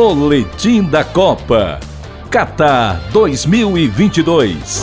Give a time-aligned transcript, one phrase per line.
[0.00, 1.80] Boletim da Copa.
[2.30, 4.82] Qatar 2022.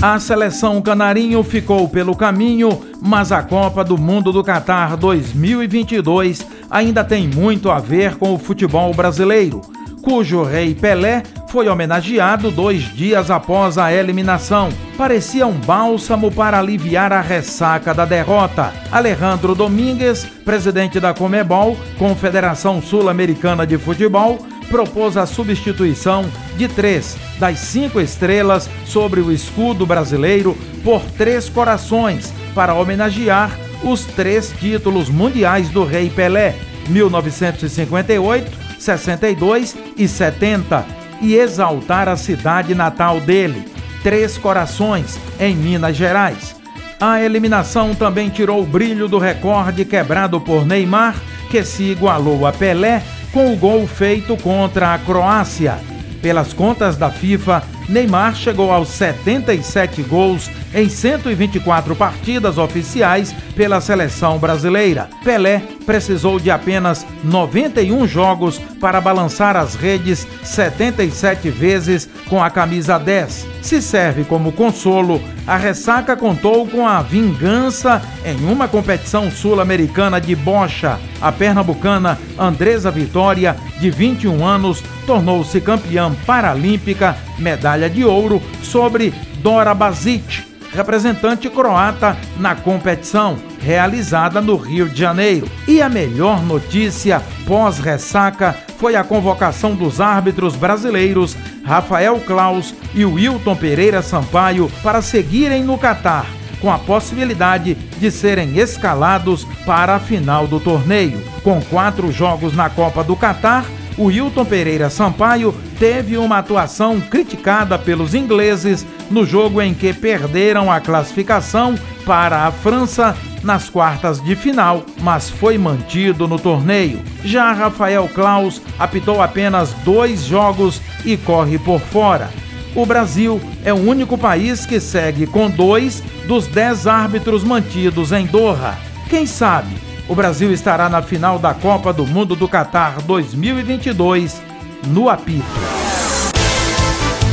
[0.00, 7.02] A seleção canarinho ficou pelo caminho, mas a Copa do Mundo do Qatar 2022 ainda
[7.02, 9.62] tem muito a ver com o futebol brasileiro,
[10.00, 11.24] cujo rei Pelé
[11.54, 14.70] foi homenageado dois dias após a eliminação.
[14.98, 18.72] Parecia um bálsamo para aliviar a ressaca da derrota.
[18.90, 26.24] Alejandro Domingues, presidente da Comebol, Confederação Sul-Americana de Futebol, propôs a substituição
[26.56, 34.04] de três das cinco estrelas sobre o escudo brasileiro por três corações para homenagear os
[34.04, 36.56] três títulos mundiais do Rei Pelé,
[36.88, 43.64] 1958, 62 e 70 e exaltar a cidade natal dele,
[44.02, 46.54] Três Corações, em Minas Gerais.
[47.00, 51.16] A eliminação também tirou o brilho do recorde quebrado por Neymar,
[51.50, 53.02] que se igualou a Pelé
[53.32, 55.78] com o gol feito contra a Croácia.
[56.20, 64.38] Pelas contas da FIFA, Neymar chegou aos 77 gols em 124 partidas oficiais pela seleção
[64.38, 65.08] brasileira.
[65.22, 72.98] Pelé precisou de apenas 91 jogos para balançar as redes 77 vezes com a camisa
[72.98, 73.53] 10.
[73.64, 80.36] Se serve como consolo, a ressaca contou com a vingança em uma competição sul-americana de
[80.36, 81.00] bocha.
[81.18, 89.72] A pernambucana Andresa Vitória, de 21 anos, tornou-se campeã paralímpica, medalha de ouro sobre Dora
[89.72, 95.48] Bazic representante croata na competição, realizada no Rio de Janeiro.
[95.66, 101.34] E a melhor notícia pós-ressaca foi a convocação dos árbitros brasileiros
[101.64, 106.26] Rafael Klaus e Wilton Pereira Sampaio para seguirem no Catar,
[106.60, 111.22] com a possibilidade de serem escalados para a final do torneio.
[111.42, 113.64] Com quatro jogos na Copa do Catar,
[113.96, 120.70] o Hilton Pereira Sampaio teve uma atuação criticada pelos ingleses no jogo em que perderam
[120.70, 121.74] a classificação
[122.04, 127.00] para a França nas quartas de final, mas foi mantido no torneio.
[127.24, 132.30] Já Rafael Klaus apitou apenas dois jogos e corre por fora.
[132.74, 138.26] O Brasil é o único país que segue com dois dos dez árbitros mantidos em
[138.26, 138.76] Doha.
[139.08, 144.42] Quem sabe o Brasil estará na final da Copa do Mundo do Catar 2022
[144.88, 145.83] no apito.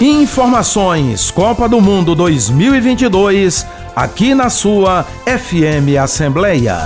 [0.00, 6.78] Informações Copa do Mundo 2022 aqui na sua FM Assembleia.